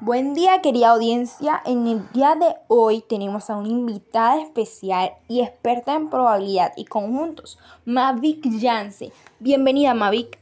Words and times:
Buen 0.00 0.34
día 0.34 0.60
querida 0.60 0.90
audiencia, 0.90 1.62
en 1.64 1.86
el 1.86 2.12
día 2.12 2.34
de 2.34 2.54
hoy 2.68 3.00
tenemos 3.00 3.48
a 3.48 3.56
una 3.56 3.70
invitada 3.70 4.42
especial 4.42 5.14
y 5.26 5.40
experta 5.40 5.94
en 5.94 6.10
probabilidad 6.10 6.74
y 6.76 6.84
conjuntos, 6.84 7.58
Mavic 7.86 8.42
Yance. 8.44 9.10
Bienvenida 9.38 9.94
Mavic. 9.94 10.38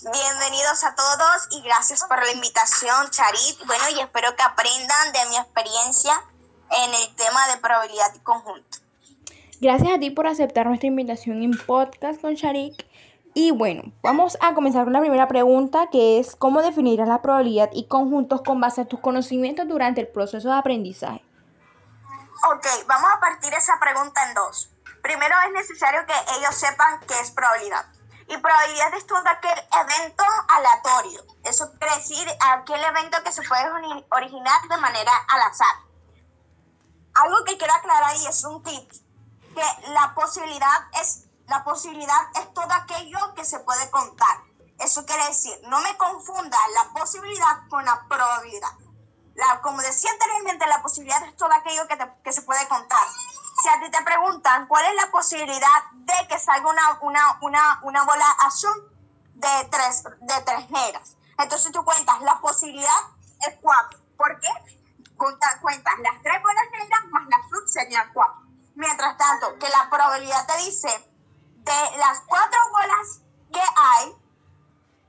Bienvenidos 0.00 0.84
a 0.84 0.94
todos 0.94 1.48
y 1.50 1.60
gracias 1.60 2.04
por 2.08 2.24
la 2.24 2.32
invitación 2.32 3.10
Charit. 3.10 3.66
Bueno, 3.66 3.84
y 3.94 4.00
espero 4.00 4.34
que 4.34 4.42
aprendan 4.44 5.12
de 5.12 5.28
mi 5.28 5.36
experiencia 5.36 6.14
en 6.70 6.94
el 6.94 7.14
tema 7.16 7.46
de 7.48 7.60
probabilidad 7.60 8.14
y 8.14 8.20
conjunto. 8.20 8.78
Gracias 9.60 9.92
a 9.92 9.98
ti 9.98 10.10
por 10.10 10.26
aceptar 10.26 10.66
nuestra 10.66 10.88
invitación 10.88 11.42
en 11.42 11.52
podcast 11.66 12.22
con 12.22 12.34
Charik. 12.34 12.86
Y 13.38 13.50
bueno, 13.50 13.82
vamos 14.00 14.38
a 14.40 14.54
comenzar 14.54 14.84
con 14.84 14.94
la 14.94 15.00
primera 15.00 15.28
pregunta, 15.28 15.90
que 15.92 16.18
es 16.18 16.34
¿cómo 16.36 16.62
definirás 16.62 17.06
la 17.06 17.20
probabilidad 17.20 17.68
y 17.70 17.86
conjuntos 17.86 18.40
con 18.40 18.62
base 18.62 18.80
a 18.80 18.84
tus 18.86 18.98
conocimientos 19.00 19.68
durante 19.68 20.00
el 20.00 20.08
proceso 20.08 20.48
de 20.48 20.54
aprendizaje? 20.54 21.22
Ok, 22.50 22.66
vamos 22.86 23.10
a 23.14 23.20
partir 23.20 23.52
esa 23.52 23.78
pregunta 23.78 24.26
en 24.26 24.34
dos. 24.34 24.70
Primero 25.02 25.34
es 25.44 25.52
necesario 25.52 26.00
que 26.06 26.14
ellos 26.38 26.54
sepan 26.54 26.98
qué 27.00 27.12
es 27.20 27.30
probabilidad. 27.30 27.84
Y 28.26 28.38
probabilidad 28.38 28.94
es 28.94 29.06
todo 29.06 29.22
aquel 29.26 29.58
evento 29.84 30.24
aleatorio. 30.48 31.20
Eso 31.44 31.70
quiere 31.78 31.94
decir 31.94 32.26
aquel 32.54 32.82
evento 32.82 33.18
que 33.22 33.32
se 33.32 33.42
puede 33.42 33.68
originar 34.12 34.62
de 34.62 34.78
manera 34.78 35.12
al 35.28 35.42
azar. 35.42 35.76
Algo 37.12 37.44
que 37.44 37.58
quiero 37.58 37.74
aclarar 37.74 38.16
y 38.16 38.28
es 38.28 38.42
un 38.44 38.62
tip, 38.62 38.90
que 39.54 39.92
la 39.92 40.14
posibilidad 40.14 40.88
es 41.02 41.25
la 41.48 41.62
posibilidad 41.64 42.20
es 42.34 42.52
todo 42.54 42.72
aquello 42.72 43.34
que 43.34 43.44
se 43.44 43.60
puede 43.60 43.90
contar. 43.90 44.42
Eso 44.78 45.06
quiere 45.06 45.26
decir, 45.26 45.58
no 45.68 45.80
me 45.80 45.96
confunda 45.96 46.58
la 46.74 46.92
posibilidad 46.92 47.68
con 47.68 47.84
la 47.84 48.04
probabilidad. 48.08 48.72
La, 49.34 49.60
como 49.60 49.80
decía 49.82 50.10
anteriormente, 50.10 50.66
la 50.66 50.82
posibilidad 50.82 51.22
es 51.24 51.36
todo 51.36 51.52
aquello 51.52 51.82
que, 52.22 52.32
se 52.32 52.42
puede 52.42 52.66
contar. 52.68 53.06
Si 53.62 53.68
a 53.68 53.80
ti 53.80 53.90
te 53.90 54.02
preguntan 54.02 54.66
cuál 54.66 54.84
es 54.86 54.94
la 54.94 55.10
posibilidad 55.10 55.90
de 55.92 56.28
que 56.28 56.38
salga 56.38 56.68
una, 56.68 56.98
una, 57.00 57.38
una, 57.42 57.80
una 57.82 58.04
bola 58.04 58.30
azul 58.40 58.92
de 59.34 59.68
tres, 59.70 60.04
de 60.04 60.40
tres 60.44 60.70
negras, 60.70 61.16
entonces 61.38 61.70
tú 61.72 61.84
cuentas, 61.84 62.20
la 62.22 62.40
posibilidad 62.40 63.00
es 63.46 63.56
cuatro. 63.60 63.98
¿Por 64.16 64.40
qué? 64.40 64.48
Cuentas, 65.16 65.56
cuentas 65.60 65.94
las 66.00 66.22
tres 66.22 66.42
bolas 66.42 66.64
negras 66.72 67.04
más 67.10 67.26
la 67.28 67.36
azul 67.36 67.68
serían 67.68 68.10
cuatro. 68.12 68.42
Mientras 68.74 69.16
tanto, 69.16 69.58
que 69.58 69.68
la 69.68 69.88
probabilidad 69.90 70.46
te 70.46 70.56
dice 70.64 71.15
de 71.66 71.98
las 71.98 72.20
cuatro 72.26 72.58
bolas 72.70 73.22
que 73.52 73.60
hay, 73.60 74.14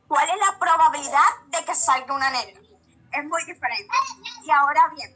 ¿cuál 0.07 0.27
es 0.27 0.37
la 0.39 0.57
probabilidad 0.57 1.29
de 1.47 1.63
que 1.63 1.75
salga 1.75 2.13
una 2.13 2.31
negra? 2.31 2.59
Es 3.11 3.25
muy 3.25 3.43
diferente. 3.45 3.93
Y 4.43 4.49
ahora 4.49 4.91
bien, 4.95 5.15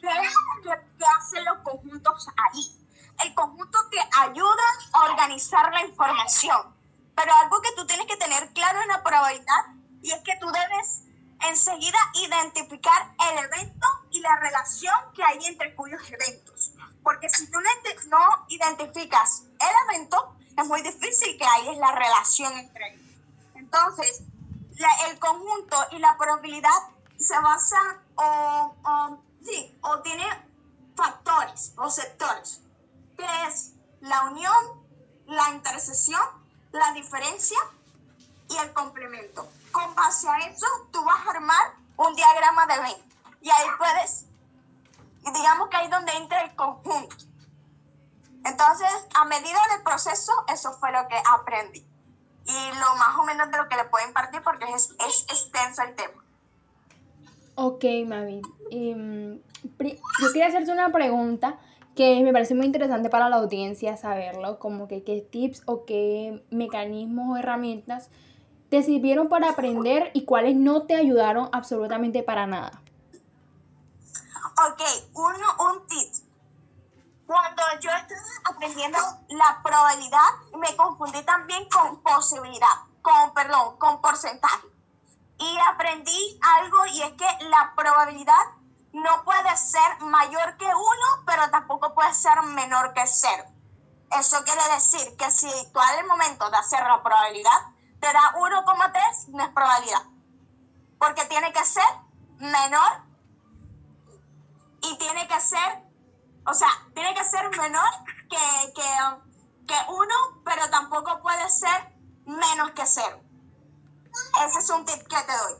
¿qué 0.00 0.08
es 0.08 0.34
lo 0.64 0.72
que, 0.72 1.04
hacen 1.18 1.44
los 1.44 1.58
conjuntos 1.58 2.28
ahí? 2.36 2.84
El 3.24 3.34
conjunto 3.34 3.78
que 3.90 4.00
ayuda 4.20 4.64
a 4.92 5.04
organizar 5.04 5.72
la 5.72 5.82
información. 5.82 6.74
Pero 7.14 7.32
algo 7.34 7.62
que 7.62 7.72
tú 7.76 7.86
tienes 7.86 8.06
que 8.06 8.16
tener 8.16 8.52
claro 8.52 8.82
en 8.82 8.88
la 8.88 9.02
probabilidad 9.02 9.66
y 10.02 10.10
es 10.10 10.20
que 10.22 10.36
tú 10.40 10.50
debes 10.50 11.04
enseguida 11.48 11.98
identificar 12.14 13.14
el 13.30 13.38
evento 13.38 13.86
y 14.10 14.20
la 14.20 14.36
relación 14.36 14.94
que 15.14 15.22
hay 15.22 15.46
entre 15.46 15.74
cuyos 15.76 16.02
eventos. 16.10 16.72
Porque 17.02 17.28
si 17.30 17.48
tú 17.50 17.58
no 17.60 18.46
identificas 18.48 19.44
el 19.60 19.94
evento, 19.94 20.36
es 20.56 20.66
muy 20.66 20.82
difícil 20.82 21.36
que 21.36 21.44
hay 21.44 21.76
la 21.76 21.92
relación 21.92 22.52
entre 22.58 22.92
ellos. 22.92 23.06
Entonces, 23.54 24.22
el 25.08 25.18
conjunto 25.18 25.76
y 25.92 25.98
la 25.98 26.16
probabilidad 26.16 26.70
se 27.18 27.38
basan 27.38 28.00
o, 28.14 28.74
o, 28.84 29.18
sí, 29.44 29.76
o 29.82 30.00
tiene 30.00 30.24
factores 30.94 31.72
o 31.76 31.90
sectores, 31.90 32.60
que 33.16 33.26
es 33.48 33.72
la 34.00 34.24
unión, 34.24 34.84
la 35.26 35.50
intersección, 35.50 36.20
la 36.72 36.92
diferencia 36.92 37.58
y 38.48 38.56
el 38.56 38.72
complemento. 38.72 39.48
Con 39.72 39.94
base 39.94 40.28
a 40.28 40.38
eso, 40.38 40.66
tú 40.90 41.02
vas 41.04 41.26
a 41.26 41.30
armar 41.30 41.74
un 41.96 42.14
diagrama 42.14 42.66
de 42.66 42.74
evento. 42.74 43.16
Y 43.40 43.50
ahí 43.50 43.66
puedes, 43.78 44.26
digamos 45.34 45.68
que 45.68 45.76
ahí 45.76 45.88
donde 45.88 46.12
entra 46.12 46.42
el 46.42 46.54
conjunto. 46.54 47.16
Entonces, 48.48 48.88
a 49.14 49.24
medida 49.24 49.58
del 49.72 49.82
proceso, 49.82 50.32
eso 50.52 50.72
fue 50.74 50.92
lo 50.92 51.06
que 51.08 51.16
aprendí. 51.32 51.84
Y 52.46 52.78
lo 52.78 52.96
más 52.96 53.16
o 53.18 53.24
menos 53.24 53.50
de 53.50 53.56
lo 53.56 53.68
que 53.68 53.76
le 53.76 53.84
puedo 53.84 54.06
impartir 54.06 54.40
porque 54.42 54.64
es, 54.72 54.94
es 55.06 55.22
extenso 55.28 55.82
el 55.82 55.94
tema. 55.96 56.24
Ok, 57.56 57.84
Mavi. 58.06 58.42
Em, 58.70 59.40
yo 60.20 60.32
quería 60.32 60.46
hacerte 60.46 60.70
una 60.70 60.92
pregunta 60.92 61.58
que 61.96 62.22
me 62.22 62.32
parece 62.32 62.54
muy 62.54 62.66
interesante 62.66 63.08
para 63.08 63.30
la 63.30 63.36
audiencia 63.36 63.96
saberlo, 63.96 64.58
como 64.58 64.86
que 64.86 65.02
qué 65.02 65.22
tips 65.22 65.62
o 65.64 65.86
qué 65.86 66.44
mecanismos 66.50 67.30
o 67.30 67.36
herramientas 67.38 68.10
te 68.68 68.82
sirvieron 68.82 69.28
para 69.28 69.48
aprender 69.48 70.10
y 70.12 70.24
cuáles 70.24 70.56
no 70.56 70.82
te 70.82 70.94
ayudaron 70.94 71.48
absolutamente 71.52 72.22
para 72.22 72.46
nada. 72.46 72.82
Ok, 74.68 74.82
uno, 75.14 75.46
cuando 77.26 77.62
yo 77.80 77.90
estaba 77.90 78.20
aprendiendo 78.44 78.98
la 79.28 79.60
probabilidad, 79.62 80.28
me 80.58 80.76
confundí 80.76 81.22
también 81.24 81.68
con 81.68 82.00
posibilidad, 82.02 82.68
con, 83.02 83.34
perdón, 83.34 83.76
con 83.78 84.00
porcentaje. 84.00 84.66
Y 85.38 85.58
aprendí 85.70 86.40
algo 86.60 86.86
y 86.86 87.02
es 87.02 87.12
que 87.12 87.44
la 87.46 87.72
probabilidad 87.76 88.42
no 88.92 89.24
puede 89.24 89.56
ser 89.56 90.00
mayor 90.00 90.56
que 90.56 90.66
uno, 90.66 91.24
pero 91.26 91.50
tampoco 91.50 91.94
puede 91.94 92.14
ser 92.14 92.40
menor 92.42 92.94
que 92.94 93.06
cero. 93.06 93.44
Eso 94.12 94.42
quiere 94.44 94.62
decir 94.74 95.16
que 95.16 95.30
si 95.30 95.48
tú 95.72 95.80
al 95.80 96.06
momento 96.06 96.48
de 96.48 96.56
hacer 96.56 96.80
la 96.80 97.02
probabilidad 97.02 97.74
te 98.00 98.12
da 98.12 98.32
1,3, 98.34 99.28
no 99.28 99.42
es 99.42 99.50
probabilidad. 99.50 100.02
Porque 100.98 101.24
tiene 101.26 101.52
que 101.52 101.64
ser 101.64 101.84
menor 102.38 103.02
y 104.80 104.96
tiene 104.96 105.26
que 105.26 105.40
ser 105.40 105.85
o 106.46 106.54
sea, 106.54 106.68
tiene 106.94 107.14
que 107.14 107.24
ser 107.24 107.48
menor 107.50 107.90
que, 108.30 108.72
que, 108.72 109.74
uno, 109.88 110.14
pero 110.44 110.70
tampoco 110.70 111.20
puede 111.20 111.48
ser 111.50 111.92
menos 112.24 112.70
que 112.70 112.86
cero. 112.86 113.20
Ese 114.46 114.58
es 114.60 114.70
un 114.70 114.84
tip 114.84 115.00
que 115.08 115.22
te 115.22 115.36
doy. 115.36 115.54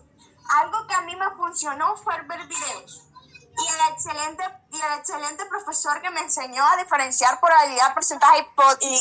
Algo 0.60 0.86
que 0.86 0.94
a 0.94 1.00
mí 1.02 1.16
me 1.16 1.30
funcionó 1.32 1.96
fue 1.96 2.14
ver 2.22 2.46
videos. 2.46 3.02
Y 3.58 3.66
el 3.66 3.92
excelente, 3.92 4.44
y 4.70 4.80
el 4.80 4.92
excelente 4.98 5.44
profesor 5.46 6.00
que 6.02 6.10
me 6.10 6.20
enseñó 6.20 6.64
a 6.64 6.76
diferenciar 6.76 7.40
probabilidad, 7.40 7.94
porcentaje 7.94 8.46
y, 8.80 9.00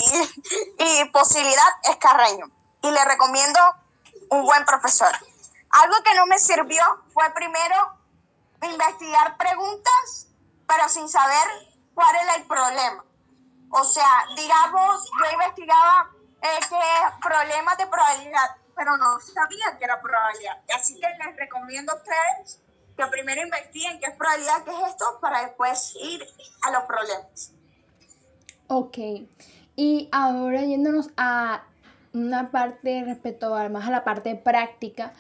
y 0.80 1.06
posibilidad 1.10 1.68
es 1.84 1.98
Carreño. 1.98 2.48
Y 2.82 2.90
le 2.90 3.06
recomiendo 3.06 3.60
un 4.32 4.44
buen 4.44 4.66
profesor. 4.66 5.12
Algo 5.70 5.96
que 6.04 6.16
no 6.16 6.26
me 6.26 6.40
sirvió 6.40 6.84
fue 7.14 7.30
primero 7.32 7.76
investigar 8.62 9.38
preguntas, 9.38 10.28
pero 10.68 10.90
sin 10.90 11.10
saber 11.10 11.75
cuál 11.96 12.16
era 12.22 12.36
el 12.36 12.44
problema. 12.46 13.04
O 13.72 13.84
sea, 13.84 14.26
digamos, 14.36 15.10
yo 15.10 15.32
investigaba 15.34 16.12
eh, 16.42 16.60
problemas 17.22 17.78
de 17.78 17.88
probabilidad, 17.88 18.58
pero 18.76 18.98
no 18.98 19.20
sabía 19.20 19.78
que 19.80 19.86
era 19.86 20.00
probabilidad. 20.00 20.62
Así 20.76 21.00
que 21.00 21.08
les 21.08 21.36
recomiendo 21.36 21.92
a 21.92 21.96
ustedes 21.96 22.62
que 22.96 23.06
primero 23.08 23.42
investiguen 23.42 24.00
qué 24.00 24.08
es 24.08 24.16
probabilidad, 24.16 24.64
qué 24.64 24.72
es 24.72 24.90
esto, 24.90 25.06
para 25.20 25.42
después 25.42 25.96
ir 26.02 26.26
a 26.62 26.72
los 26.72 26.84
problemas. 26.84 27.54
Ok. 28.68 28.98
Y 29.76 30.10
ahora 30.12 30.62
yéndonos 30.62 31.10
a 31.18 31.64
una 32.14 32.52
parte 32.52 33.04
respecto 33.04 33.54
a, 33.56 33.68
más 33.70 33.88
a 33.88 33.92
la 33.92 34.04
parte 34.04 34.36
práctica, 34.36 35.14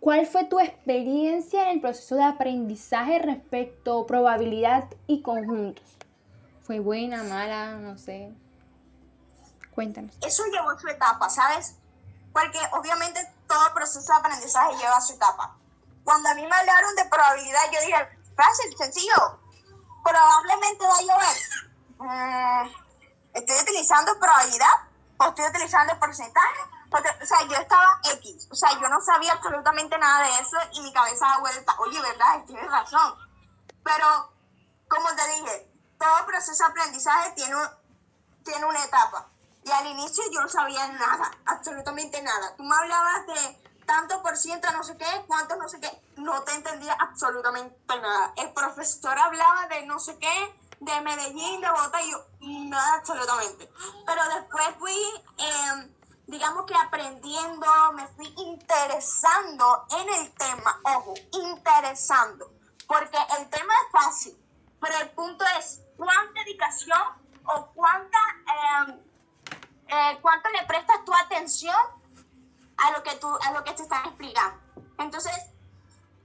¿cuál 0.00 0.26
fue 0.26 0.44
tu 0.44 0.58
experiencia 0.58 1.64
en 1.64 1.76
el 1.76 1.80
proceso 1.80 2.16
de 2.16 2.24
aprendizaje 2.24 3.20
respecto 3.20 4.00
a 4.00 4.06
probabilidad 4.06 4.88
y 5.06 5.22
conjuntos? 5.22 5.84
¿Fue 6.66 6.80
buena, 6.80 7.22
mala? 7.22 7.72
No 7.72 7.98
sé. 7.98 8.32
Cuéntanos. 9.74 10.14
Eso 10.22 10.44
llevó 10.46 10.78
su 10.78 10.88
etapa, 10.88 11.28
¿sabes? 11.28 11.76
Porque 12.32 12.58
obviamente 12.72 13.20
todo 13.46 13.74
proceso 13.74 14.12
de 14.12 14.18
aprendizaje 14.18 14.76
lleva 14.76 15.00
su 15.00 15.14
etapa. 15.14 15.56
Cuando 16.04 16.28
a 16.28 16.34
mí 16.34 16.46
me 16.46 16.54
hablaron 16.54 16.94
de 16.96 17.04
probabilidad, 17.06 17.60
yo 17.72 17.80
dije, 17.80 18.08
fácil, 18.36 18.76
sencillo. 18.76 19.40
Probablemente 20.04 20.86
va 20.86 20.96
a 20.96 21.02
llover. 21.02 21.36
Mm, 21.98 22.70
¿Estoy 23.34 23.60
utilizando 23.62 24.18
probabilidad 24.18 24.72
o 25.18 25.24
estoy 25.26 25.46
utilizando 25.46 25.98
porcentaje? 25.98 26.60
o 26.92 27.26
sea, 27.26 27.46
yo 27.46 27.56
estaba 27.56 28.00
X. 28.14 28.48
O 28.50 28.54
sea, 28.54 28.70
yo 28.80 28.88
no 28.88 29.00
sabía 29.00 29.32
absolutamente 29.32 29.96
nada 29.98 30.26
de 30.26 30.40
eso 30.40 30.56
y 30.72 30.80
mi 30.80 30.92
cabeza 30.92 31.26
da 31.26 31.38
vuelta. 31.38 31.74
Oye, 31.78 32.00
¿verdad? 32.00 32.44
Tienes 32.46 32.68
razón. 32.68 33.14
Pero, 33.84 34.32
como 34.88 35.08
te 35.14 35.28
dije, 35.36 35.69
todo 36.00 36.26
proceso 36.26 36.64
de 36.64 36.70
aprendizaje 36.70 37.32
tiene, 37.32 37.56
tiene 38.42 38.64
una 38.64 38.82
etapa. 38.82 39.28
Y 39.62 39.70
al 39.70 39.86
inicio 39.86 40.24
yo 40.32 40.40
no 40.40 40.48
sabía 40.48 40.88
nada, 40.88 41.30
absolutamente 41.44 42.22
nada. 42.22 42.56
Tú 42.56 42.64
me 42.64 42.74
hablabas 42.74 43.26
de 43.26 43.70
tanto 43.84 44.22
por 44.22 44.36
ciento, 44.36 44.70
no 44.72 44.82
sé 44.82 44.96
qué, 44.96 45.24
cuánto, 45.26 45.56
no 45.56 45.68
sé 45.68 45.78
qué. 45.80 46.02
no 46.16 46.42
te 46.42 46.54
entendía 46.54 46.94
absolutamente 46.94 47.76
nada. 48.00 48.32
El 48.36 48.52
profesor 48.52 49.18
hablaba 49.18 49.66
de 49.66 49.84
no 49.84 49.98
sé 49.98 50.18
qué, 50.18 50.60
de 50.80 51.00
Medellín, 51.02 51.60
de 51.60 51.70
Bogotá, 51.70 52.00
y 52.00 52.10
yo, 52.10 52.24
nada 52.40 52.94
absolutamente. 52.94 53.70
Pero 54.06 54.22
después 54.34 54.68
fui, 54.78 54.96
em, 55.36 55.94
digamos 56.26 56.64
que 56.64 56.74
aprendiendo, 56.74 57.66
me 57.94 58.06
fui 58.08 58.32
interesando 58.38 59.86
en 59.90 60.08
el 60.20 60.34
tema, 60.34 60.80
ojo, 60.84 61.14
interesando, 61.32 62.50
porque 62.86 63.18
el 63.38 63.50
tema 63.50 63.74
es 63.74 63.92
fácil, 63.92 64.40
pero 64.80 64.96
el 64.98 65.10
punto 65.10 65.44
es 65.58 65.80
cuánta 66.00 66.40
dedicación 66.40 66.98
o 67.44 67.66
cuánta, 67.74 68.18
em, 68.56 69.00
eh, 69.86 70.18
cuánto 70.22 70.48
le 70.48 70.64
prestas 70.66 71.04
tu 71.04 71.12
atención 71.14 71.76
a 72.78 72.90
lo 72.92 73.02
que 73.02 73.16
tú, 73.16 73.28
a 73.46 73.52
lo 73.52 73.62
que 73.62 73.72
te 73.72 73.82
están 73.82 74.06
explicando. 74.06 74.58
Entonces, 74.98 75.34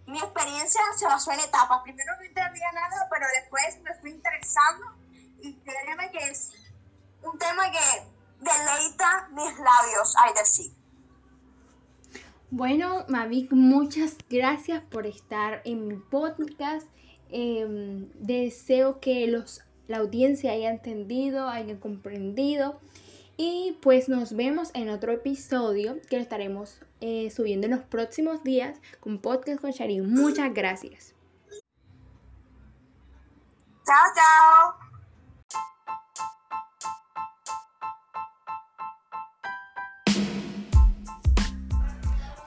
mi 0.07 0.19
experiencia 0.19 0.81
se 0.95 1.05
basó 1.05 1.31
en 1.31 1.41
etapas. 1.41 1.81
Primero 1.83 2.15
no 2.15 2.23
entendía 2.23 2.71
nada, 2.71 3.07
pero 3.11 3.25
después 3.41 3.81
me 3.81 3.93
fui 3.95 4.11
interesando 4.11 4.93
y 5.41 5.53
créeme 5.55 6.11
que 6.11 6.29
es 6.29 6.51
un 7.21 7.37
tema 7.37 7.63
que 7.69 8.07
deleita 8.39 9.27
mis 9.31 9.59
labios, 9.59 10.15
hay 10.23 10.33
decir. 10.35 10.73
Bueno, 12.49 13.03
Mavic, 13.09 13.51
muchas 13.51 14.15
gracias 14.29 14.81
por 14.83 15.05
estar 15.05 15.61
en 15.65 15.87
mi 15.87 15.95
podcast. 15.95 16.87
Em, 17.29 18.07
deseo 18.19 18.99
que 18.99 19.27
los, 19.27 19.61
la 19.87 19.97
audiencia 19.97 20.51
haya 20.51 20.69
entendido, 20.69 21.47
haya 21.49 21.79
comprendido. 21.79 22.79
Y 23.37 23.77
pues 23.81 24.07
nos 24.07 24.33
vemos 24.33 24.71
en 24.73 24.89
otro 24.89 25.11
episodio 25.11 25.97
que 26.09 26.15
lo 26.15 26.21
estaremos 26.21 26.79
eh, 27.01 27.29
subiendo 27.31 27.65
en 27.65 27.71
los 27.71 27.81
próximos 27.81 28.43
días 28.43 28.79
con 29.01 29.19
Podcast 29.19 29.59
con 29.59 29.71
Sharin. 29.71 30.09
Muchas 30.09 30.53
gracias. 30.53 31.13
Chao, 33.85 33.95
chao. 34.15 34.85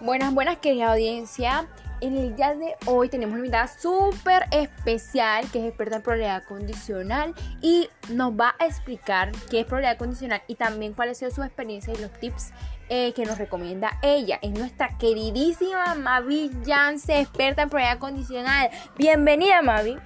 Buenas, 0.00 0.32
buenas, 0.32 0.58
querida 0.58 0.92
audiencia. 0.92 1.68
En 2.00 2.16
el 2.16 2.36
día 2.36 2.54
de 2.54 2.76
hoy 2.86 3.08
tenemos 3.08 3.32
una 3.32 3.40
invitada 3.40 3.66
súper 3.66 4.46
especial 4.52 5.50
que 5.50 5.58
es 5.58 5.64
experta 5.66 5.96
en 5.96 6.02
probabilidad 6.02 6.44
condicional 6.44 7.34
y 7.60 7.90
nos 8.10 8.32
va 8.34 8.54
a 8.60 8.66
explicar 8.66 9.32
qué 9.50 9.60
es 9.60 9.66
probabilidad 9.66 9.98
condicional 9.98 10.40
y 10.46 10.54
también 10.54 10.94
cuál 10.94 11.08
ha 11.08 11.14
sido 11.14 11.32
su 11.32 11.42
experiencia 11.42 11.92
y 11.92 11.96
los 11.96 12.12
tips 12.12 12.52
eh, 12.88 13.12
que 13.14 13.24
nos 13.24 13.36
recomienda 13.36 13.98
ella. 14.02 14.38
Es 14.42 14.52
nuestra 14.52 14.96
queridísima 14.96 15.96
Mavi 15.96 16.52
Yance, 16.62 17.18
experta 17.20 17.62
en 17.62 17.68
probabilidad 17.68 17.98
condicional. 17.98 18.70
Bienvenida, 18.96 19.60
Mavi. 19.60 19.98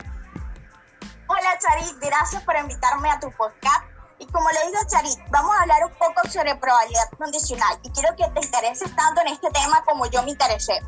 Hola, 1.27 1.59
Charit. 1.59 1.99
Gracias 2.01 2.43
por 2.45 2.57
invitarme 2.57 3.11
a 3.11 3.21
tu 3.21 3.31
podcast. 3.33 3.85
Y 4.19 4.27
como 4.29 4.49
le 4.49 4.67
digo 4.67 4.79
Charit, 4.89 5.19
vamos 5.31 5.55
a 5.57 5.63
hablar 5.63 5.85
un 5.85 5.93
poco 5.99 6.27
sobre 6.31 6.55
probabilidad 6.55 7.11
condicional 7.19 7.79
y 7.83 7.91
quiero 7.91 8.17
que 8.17 8.25
te 8.31 8.47
intereses 8.47 8.97
tanto 8.97 9.21
en 9.21 9.29
este 9.29 9.51
tema 9.51 9.83
como 9.85 10.07
yo 10.07 10.23
me 10.23 10.31
interesé. 10.31 10.81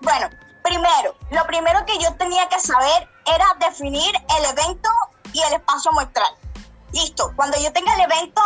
Bueno, 0.00 0.30
primero, 0.62 1.14
lo 1.30 1.46
primero 1.46 1.84
que 1.84 1.98
yo 1.98 2.14
tenía 2.14 2.48
que 2.48 2.58
saber 2.58 3.08
era 3.26 3.46
definir 3.68 4.14
el 4.38 4.44
evento 4.46 4.88
y 5.32 5.40
el 5.42 5.52
espacio 5.54 5.92
muestral. 5.92 6.34
Listo, 6.92 7.32
cuando 7.36 7.58
yo 7.58 7.72
tenga 7.72 7.94
el 7.94 8.00
evento 8.00 8.40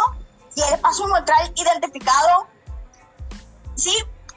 y 0.56 0.62
el 0.62 0.75
espacio 0.75 1.06
muestral 1.09 1.53
identificado, 1.55 2.49
¿sí? 3.77 3.97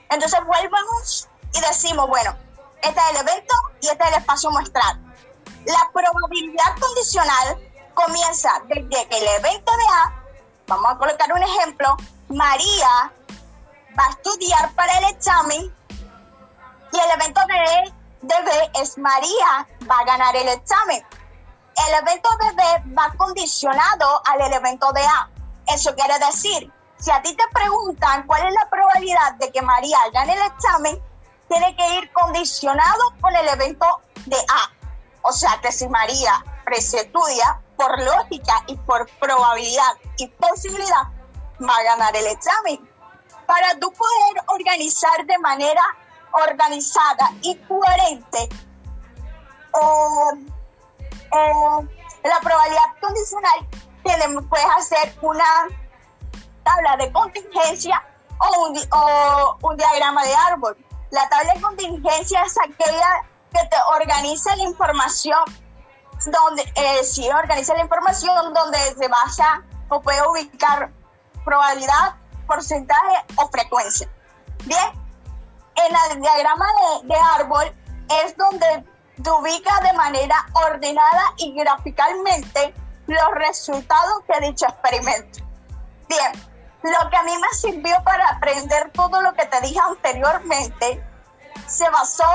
Entonces 0.09 0.39
volvemos 0.45 1.27
y 1.53 1.59
decimos, 1.59 2.07
bueno, 2.07 2.35
este 2.81 2.99
es 2.99 3.09
el 3.09 3.27
evento 3.27 3.55
y 3.81 3.87
este 3.87 4.03
es 4.03 4.09
el 4.11 4.17
espacio 4.19 4.51
muestral. 4.51 5.01
La 5.65 5.89
probabilidad 5.91 6.77
condicional 6.79 7.57
comienza 7.93 8.51
desde 8.67 9.07
que 9.07 9.17
el 9.17 9.27
evento 9.43 9.71
de 9.71 9.85
A, 9.91 10.23
vamos 10.67 10.91
a 10.91 10.97
colocar 10.97 11.33
un 11.33 11.43
ejemplo, 11.43 11.97
María 12.29 13.11
va 13.99 14.05
a 14.05 14.09
estudiar 14.11 14.71
para 14.73 14.99
el 14.99 15.05
examen 15.05 15.76
y 16.91 16.99
el 16.99 17.21
evento 17.21 17.41
de, 17.47 17.93
B 18.21 18.71
es 18.81 18.97
María 18.97 19.67
va 19.89 19.99
a 19.99 20.05
ganar 20.05 20.35
el 20.35 20.47
examen. 20.49 21.05
El 21.87 21.93
evento 22.01 22.29
de 22.39 22.51
B 22.55 22.93
va 22.97 23.13
condicionado 23.17 24.21
al 24.25 24.53
evento 24.53 24.91
de 24.93 25.01
A. 25.01 25.29
Eso 25.67 25.93
quiere 25.95 26.17
decir, 26.19 26.71
si 26.99 27.11
a 27.11 27.21
ti 27.21 27.35
te 27.35 27.43
preguntan 27.53 28.25
cuál 28.25 28.47
es 28.47 28.53
la 28.53 28.69
probabilidad 28.69 29.33
de 29.35 29.51
que 29.51 29.61
María 29.61 29.97
gane 30.13 30.33
el 30.33 30.41
examen, 30.51 31.01
tiene 31.47 31.75
que 31.75 31.95
ir 31.95 32.11
condicionado 32.11 33.03
con 33.21 33.35
el 33.35 33.47
evento 33.47 33.85
de 34.25 34.37
A. 34.37 34.71
O 35.21 35.31
sea 35.31 35.59
que 35.61 35.71
si 35.71 35.87
María 35.87 36.43
estudia, 36.75 37.61
por 37.75 38.01
lógica 38.01 38.63
y 38.67 38.75
por 38.77 39.07
probabilidad 39.19 39.93
y 40.17 40.27
posibilidad, 40.27 41.03
va 41.61 41.75
a 41.77 41.83
ganar 41.83 42.15
el 42.15 42.27
examen. 42.27 42.89
Para 43.45 43.79
tú 43.79 43.91
poder 43.93 44.43
organizar 44.47 45.25
de 45.25 45.37
manera 45.37 45.81
organizada 46.31 47.31
y 47.41 47.55
coherente 47.67 48.49
la 52.23 52.39
probabilidad 52.41 52.99
condicional, 52.99 53.67
puedes 54.49 54.67
hacer 54.77 55.15
una 55.21 55.43
tabla 56.63 56.97
de 56.97 57.11
contingencia 57.11 58.03
o 58.39 58.67
un, 58.67 58.77
o 58.91 59.57
un 59.61 59.77
diagrama 59.77 60.23
de 60.23 60.35
árbol. 60.35 60.77
La 61.11 61.27
tabla 61.29 61.53
de 61.53 61.61
contingencia 61.61 62.41
es 62.43 62.55
aquella 62.59 63.23
que 63.51 63.59
te 63.67 63.77
organiza 63.95 64.55
la 64.55 64.63
información 64.63 65.39
donde 66.25 66.63
eh, 66.75 67.03
si 67.03 67.29
organiza 67.29 67.73
la 67.75 67.81
información 67.81 68.53
donde 68.53 68.77
se 68.77 69.07
vaya 69.07 69.63
o 69.89 70.01
puede 70.01 70.27
ubicar 70.27 70.91
probabilidad, 71.45 72.15
porcentaje 72.45 73.23
o 73.35 73.47
frecuencia. 73.49 74.09
Bien, 74.65 75.06
en 75.85 75.95
el 76.11 76.21
diagrama 76.21 76.65
de, 77.03 77.15
árbol 77.15 77.65
es 78.23 78.35
donde 78.37 78.83
te 79.21 79.31
ubica 79.31 79.79
de 79.81 79.93
manera 79.93 80.35
ordenada 80.53 81.33
y 81.37 81.53
graficalmente 81.53 82.73
los 83.07 83.31
resultados 83.35 84.23
de 84.27 84.47
dicho 84.47 84.65
experimento. 84.65 85.39
Bien, 86.07 86.31
lo 86.83 87.09
que 87.09 87.17
a 87.17 87.23
mí 87.23 87.33
me 87.37 87.57
sirvió 87.57 87.95
para 88.03 88.27
aprender 88.29 88.91
todo 88.91 89.21
lo 89.21 89.33
que 89.33 89.45
te 89.45 89.61
dije 89.61 89.79
anteriormente 89.79 91.03
se 91.67 91.89
basó 91.89 92.29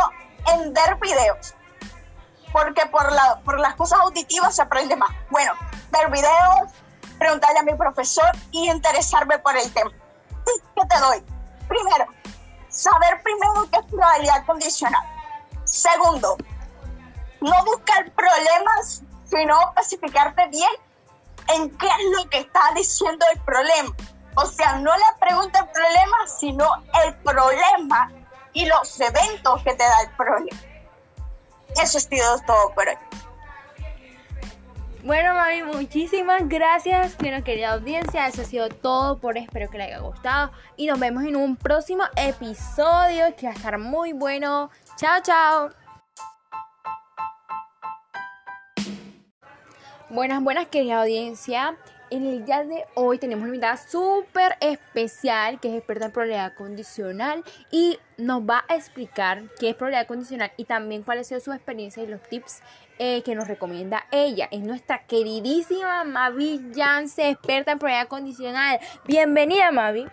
en 0.53 0.73
ver 0.73 0.97
videos, 0.97 1.55
porque 2.53 2.87
por, 2.87 3.09
por 3.45 3.61
las 3.61 3.75
cosas 3.77 4.01
auditivas 4.01 4.57
se 4.57 4.63
aprende 4.63 4.97
más. 4.97 5.11
Bueno, 5.31 5.53
ver 5.91 6.11
videos, 6.11 6.73
preguntarle 7.19 7.61
a 7.61 7.63
mi 7.63 7.75
profesor 7.75 8.31
y 8.51 8.69
interesarme 8.69 9.39
por 9.39 9.57
el 9.57 9.73
tema. 9.73 9.91
¿Qué 10.75 10.87
te 10.89 10.99
doy? 10.99 11.25
Primero, 11.69 12.07
saber 12.73 13.23
primero 13.23 13.69
qué 13.71 13.79
es 13.79 13.87
probabilidad 13.87 14.45
condicional. 14.45 15.05
Segundo, 15.65 16.37
no 17.41 17.65
buscar 17.65 18.11
problemas, 18.13 19.03
sino 19.25 19.59
especificarte 19.77 20.49
bien 20.49 20.71
en 21.49 21.71
qué 21.79 21.87
es 21.87 22.19
lo 22.19 22.29
que 22.31 22.39
está 22.39 22.73
diciendo 22.75 23.25
el 23.33 23.41
problema. 23.41 23.95
O 24.35 24.47
sea, 24.47 24.77
no 24.77 24.97
le 24.97 25.05
pregunta 25.21 25.61
el 25.61 25.69
problema, 25.69 26.17
sino 26.27 26.69
el 27.05 27.15
problema 27.19 28.11
y 28.55 28.67
los 28.67 28.99
eventos 29.01 29.63
que 29.63 29.75
te 29.75 29.85
da 29.85 30.01
el 30.03 30.11
problema. 30.17 30.61
Eso 31.81 31.99
es 31.99 32.09
todo 32.47 32.75
por 32.75 32.89
hoy. 32.89 32.99
Bueno, 35.05 35.35
mami, 35.35 35.65
muchísimas 35.65 36.49
gracias, 36.49 37.19
bueno, 37.19 37.43
querida 37.43 37.73
audiencia. 37.73 38.29
Eso 38.29 38.43
ha 38.43 38.45
sido 38.45 38.69
todo 38.69 39.19
por. 39.19 39.37
Espero 39.37 39.69
que 39.69 39.77
les 39.77 39.89
haya 39.89 39.99
gustado. 39.99 40.53
Y 40.77 40.87
nos 40.87 41.01
vemos 41.01 41.25
en 41.25 41.35
un 41.35 41.57
próximo 41.57 42.05
episodio 42.15 43.35
que 43.37 43.47
va 43.47 43.53
a 43.53 43.57
estar 43.57 43.79
muy 43.79 44.13
bueno. 44.13 44.71
Chao, 44.97 45.21
chao. 45.21 45.71
Buenas, 50.09 50.41
buenas, 50.41 50.69
querida 50.69 51.01
audiencia. 51.01 51.77
En 52.11 52.25
el 52.25 52.45
día 52.45 52.63
de 52.63 52.85
hoy 52.95 53.19
tenemos 53.19 53.43
una 53.43 53.55
invitada 53.55 53.79
súper 53.79 54.57
especial 54.61 55.59
que 55.59 55.69
es 55.69 55.75
experta 55.79 56.05
en 56.05 56.13
probabilidad 56.13 56.55
condicional 56.55 57.43
y 57.71 57.99
nos 58.19 58.43
va 58.43 58.67
a 58.69 58.77
explicar 58.77 59.45
qué 59.59 59.71
es 59.71 59.75
probabilidad 59.75 60.07
condicional 60.07 60.53
y 60.59 60.67
también 60.67 61.03
cuáles 61.03 61.27
son 61.27 61.41
sus 61.41 61.55
experiencias 61.55 62.07
y 62.07 62.11
los 62.11 62.23
tips 62.23 62.61
eh, 63.05 63.25
que 63.25 63.35
nos 63.35 63.49
recomienda 63.49 64.07
ella. 64.13 64.47
Es 64.53 64.61
nuestra 64.61 65.05
queridísima 65.09 66.05
Mavi 66.05 66.71
Yance, 66.73 67.31
experta 67.31 67.73
en 67.73 67.81
probabilidad 67.81 68.09
condicional. 68.09 68.79
Bienvenida, 69.07 69.73
Mavi. 69.73 70.09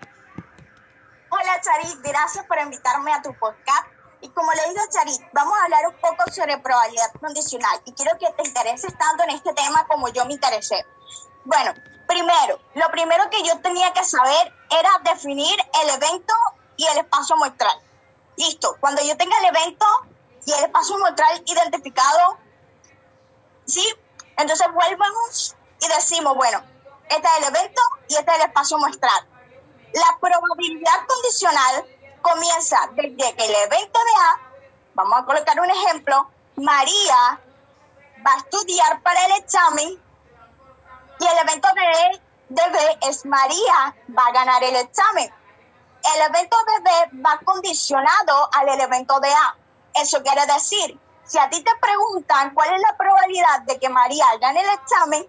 Hola, 1.29 1.61
Charit. 1.61 2.01
Gracias 2.01 2.43
por 2.47 2.57
invitarme 2.57 3.13
a 3.13 3.21
tu 3.21 3.31
podcast. 3.35 3.85
Y 4.21 4.29
como 4.29 4.51
le 4.53 4.69
digo, 4.69 4.81
Charit, 4.89 5.21
vamos 5.33 5.55
a 5.59 5.65
hablar 5.65 5.85
un 5.85 6.01
poco 6.01 6.31
sobre 6.31 6.57
probabilidad 6.57 7.13
condicional. 7.21 7.79
Y 7.85 7.93
quiero 7.93 8.17
que 8.17 8.25
te 8.31 8.47
intereses 8.47 8.97
tanto 8.97 9.23
en 9.25 9.35
este 9.35 9.53
tema 9.53 9.85
como 9.85 10.09
yo 10.09 10.25
me 10.25 10.33
interesé. 10.33 10.83
Bueno, 11.45 11.75
primero, 12.07 12.59
lo 12.73 12.89
primero 12.89 13.29
que 13.29 13.43
yo 13.43 13.59
tenía 13.59 13.93
que 13.93 14.03
saber 14.03 14.51
era 14.71 15.13
definir 15.13 15.59
el 15.83 15.89
evento 15.89 16.33
y 16.75 16.87
el 16.87 16.97
espacio 16.97 17.37
muestral. 17.37 17.77
Listo, 18.35 18.77
cuando 18.79 19.03
yo 19.03 19.15
tenga 19.15 19.37
el 19.37 19.55
evento 19.55 19.85
y 20.43 20.53
el 20.53 20.63
encontrar 20.65 21.29
identificado, 21.45 22.39
¿sí? 22.39 22.48
Entonces 24.39 24.67
vuelvamos 24.73 25.55
y 25.81 25.87
decimos, 25.89 26.33
bueno, 26.35 26.63
este 27.09 27.27
es 27.27 27.37
el 27.39 27.55
evento 27.55 27.81
y 28.07 28.15
este 28.15 28.31
es 28.31 28.37
el 28.37 28.45
espacio 28.47 28.77
muestral. 28.77 29.27
La 29.93 30.17
probabilidad 30.17 31.05
condicional 31.07 31.85
comienza 32.21 32.77
desde 32.93 33.35
que 33.35 33.45
el 33.45 33.55
evento 33.55 33.99
de 33.99 34.21
A, 34.21 34.39
vamos 34.93 35.19
a 35.19 35.25
colocar 35.25 35.59
un 35.59 35.69
ejemplo, 35.69 36.29
María 36.55 37.41
va 38.25 38.33
a 38.33 38.37
estudiar 38.37 39.01
para 39.01 39.25
el 39.25 39.31
examen 39.33 40.01
y 41.19 41.25
el 41.25 41.37
evento 41.39 41.67
de, 41.75 42.21
de 42.47 42.69
B 42.69 42.99
es 43.09 43.25
María 43.25 43.95
va 44.17 44.25
a 44.25 44.31
ganar 44.31 44.63
el 44.63 44.75
examen. 44.77 45.33
El 46.15 46.21
evento 46.29 46.55
de 46.65 46.83
B 46.83 47.21
va 47.25 47.39
condicionado 47.43 48.49
al 48.53 48.69
elemento 48.69 49.19
de 49.19 49.33
A. 49.33 49.57
Eso 49.95 50.23
quiere 50.23 50.45
decir, 50.45 50.97
si 51.29 51.37
a 51.37 51.47
ti 51.47 51.63
te 51.63 51.71
preguntan 51.79 52.53
cuál 52.55 52.73
es 52.73 52.81
la 52.81 52.97
probabilidad 52.97 53.61
de 53.67 53.79
que 53.79 53.87
María 53.87 54.25
gane 54.41 54.61
el 54.61 54.69
examen, 54.71 55.25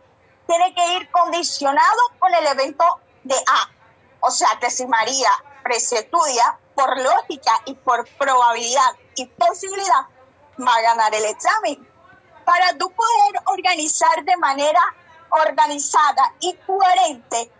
tiene 0.46 0.74
que 0.74 0.94
ir 0.94 1.10
condicionado 1.10 2.00
con 2.18 2.34
el 2.34 2.46
evento 2.46 2.84
de 3.22 3.36
A. 3.36 3.70
O 4.20 4.30
sea 4.30 4.48
que 4.58 4.70
si 4.70 4.86
María 4.86 5.30
estudia, 5.70 6.58
por 6.74 6.98
lógica 6.98 7.52
y 7.66 7.74
por 7.74 8.08
probabilidad 8.18 8.96
y 9.14 9.26
posibilidad, 9.26 10.06
va 10.58 10.74
a 10.74 10.80
ganar 10.80 11.14
el 11.14 11.26
examen. 11.26 11.86
Para 12.46 12.76
tú 12.78 12.90
poder 12.90 13.42
organizar 13.44 14.24
de 14.24 14.36
manera 14.38 14.80
organizada 15.28 16.34
y 16.40 16.56
coherente 16.66 17.52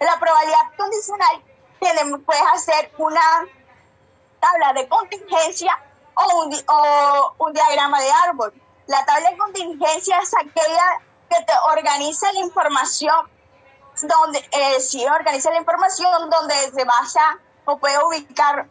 la 0.00 0.20
probabilidad 0.20 0.76
condicional, 0.76 1.44
puedes 2.24 2.42
hacer 2.54 2.92
una 2.96 3.48
tabla 4.40 4.72
de 4.72 4.88
contingencia 4.88 5.72
o 6.14 6.44
un, 6.44 6.54
o 6.66 7.34
un 7.38 7.52
diagrama 7.52 8.00
de 8.00 8.10
árbol. 8.10 8.52
La 8.86 9.04
tabla 9.04 9.30
de 9.30 9.36
contingencia 9.36 10.18
es 10.18 10.34
aquella 10.34 11.02
que 11.28 11.44
te 11.44 11.52
organiza 11.70 12.32
la 12.32 12.40
información 12.40 13.30
donde 14.02 14.38
eh, 14.52 14.80
sí 14.80 15.04
organiza 15.06 15.50
la 15.50 15.58
información 15.58 16.30
donde 16.30 16.54
se 16.72 16.84
basa 16.84 17.38
o 17.64 17.78
puede 17.78 18.02
ubicar 18.04 18.68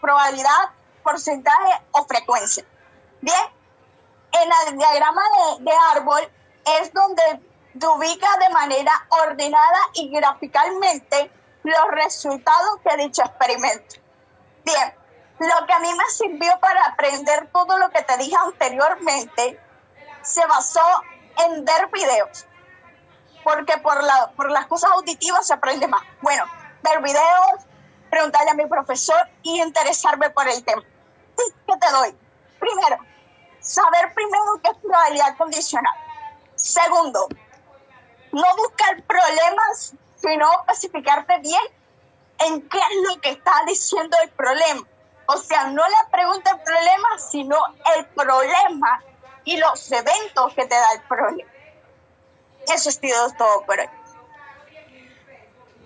probabilidad, 0.00 0.70
porcentaje 1.02 1.82
o 1.92 2.04
frecuencia. 2.06 2.64
Bien, 3.20 3.36
en 4.32 4.50
el 4.68 4.78
diagrama 4.78 5.22
de, 5.60 5.72
árbol 5.96 6.20
es 6.80 6.92
donde 6.92 7.22
te 7.78 7.86
ubica 7.86 8.28
de 8.38 8.50
manera 8.50 8.92
ordenada 9.08 9.78
y 9.94 10.10
graficalmente 10.10 11.30
los 11.62 11.90
resultados 11.90 12.82
de 12.84 13.04
dicho 13.04 13.22
experimento. 13.22 13.96
Bien, 14.64 14.94
lo 15.38 15.66
que 15.66 15.72
a 15.72 15.78
mí 15.78 15.92
me 15.94 16.04
sirvió 16.10 16.58
para 16.60 16.84
aprender 16.86 17.48
todo 17.52 17.78
lo 17.78 17.90
que 17.90 18.02
te 18.02 18.16
dije 18.16 18.36
anteriormente 18.36 19.60
se 20.22 20.44
basó 20.46 20.82
en 21.38 21.64
ver 21.64 21.88
videos 21.92 22.48
porque 23.48 23.78
por, 23.78 24.02
la, 24.02 24.30
por 24.36 24.50
las 24.50 24.66
cosas 24.66 24.90
auditivas 24.92 25.46
se 25.46 25.54
aprende 25.54 25.88
más. 25.88 26.02
Bueno, 26.20 26.44
ver 26.82 27.02
videos, 27.02 27.64
preguntarle 28.10 28.50
a 28.50 28.54
mi 28.54 28.66
profesor 28.66 29.16
y 29.42 29.62
interesarme 29.62 30.28
por 30.30 30.46
el 30.48 30.62
tema. 30.64 30.82
¿Qué 31.36 31.76
te 31.80 31.90
doy? 31.92 32.14
Primero, 32.58 32.98
saber 33.60 34.12
primero 34.12 34.60
qué 34.62 34.70
es 34.70 34.76
probabilidad 34.78 35.36
condicional. 35.38 35.94
Segundo, 36.56 37.28
no 38.32 38.56
buscar 38.56 39.02
problemas, 39.04 39.94
sino 40.16 40.46
especificarte 40.66 41.38
bien 41.38 41.62
en 42.40 42.68
qué 42.68 42.78
es 42.78 43.08
lo 43.08 43.20
que 43.20 43.30
está 43.30 43.62
diciendo 43.66 44.16
el 44.24 44.30
problema. 44.30 44.82
O 45.30 45.36
sea, 45.36 45.66
no 45.66 45.82
la 45.86 46.10
pregunta 46.10 46.52
el 46.52 46.60
problema, 46.62 47.18
sino 47.18 47.56
el 47.96 48.06
problema 48.06 49.04
y 49.44 49.58
los 49.58 49.92
eventos 49.92 50.54
que 50.54 50.64
te 50.64 50.74
da 50.74 50.92
el 50.94 51.02
problema. 51.02 51.50
Eso 52.74 52.90
sido 52.90 53.30
todo 53.36 53.62
por 53.66 53.78
hoy. 53.78 53.86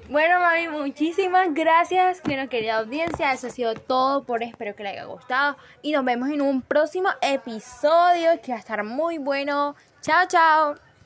Bueno, 0.08 0.38
mami, 0.38 0.68
muchísimas 0.68 1.52
gracias, 1.54 2.22
bueno, 2.24 2.48
querida 2.48 2.78
audiencia. 2.78 3.32
Eso 3.32 3.48
ha 3.48 3.50
sido 3.50 3.74
todo 3.74 4.24
por 4.24 4.42
hoy. 4.42 4.48
Espero 4.48 4.76
que 4.76 4.84
les 4.84 4.92
haya 4.92 5.04
gustado. 5.04 5.56
Y 5.80 5.90
nos 5.90 6.04
vemos 6.04 6.28
en 6.28 6.40
un 6.40 6.62
próximo 6.62 7.08
episodio 7.20 8.40
que 8.42 8.52
va 8.52 8.58
a 8.58 8.60
estar 8.60 8.84
muy 8.84 9.18
bueno. 9.18 9.74
Chao, 10.02 10.26
chao. 10.28 10.91